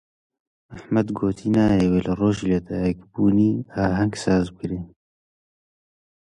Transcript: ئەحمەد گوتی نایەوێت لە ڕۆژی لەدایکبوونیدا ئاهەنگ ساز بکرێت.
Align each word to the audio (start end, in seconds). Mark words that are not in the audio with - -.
ئەحمەد 0.73 1.07
گوتی 1.17 1.47
نایەوێت 1.55 2.03
لە 2.07 2.13
ڕۆژی 2.19 2.51
لەدایکبوونیدا 2.53 3.69
ئاهەنگ 3.79 4.13
ساز 4.23 4.45
بکرێت. 4.53 4.87